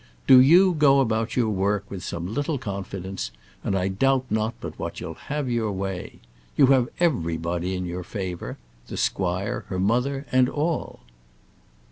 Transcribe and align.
Do 0.25 0.39
you 0.39 0.73
go 0.73 0.99
about 0.99 1.35
your 1.35 1.49
work 1.49 1.85
with 1.91 2.03
some 2.03 2.33
little 2.33 2.57
confidence, 2.57 3.29
and 3.63 3.77
I 3.77 3.87
doubt 3.87 4.25
not 4.31 4.55
but 4.59 4.79
what 4.79 4.99
you'll 4.99 5.13
have 5.13 5.47
your 5.47 5.71
way. 5.71 6.17
You 6.57 6.65
have 6.73 6.89
everybody 6.99 7.75
in 7.75 7.85
your 7.85 8.03
favour, 8.03 8.57
the 8.87 8.97
squire, 8.97 9.63
her 9.67 9.77
mother, 9.79 10.25
and 10.31 10.49
all." 10.49 11.01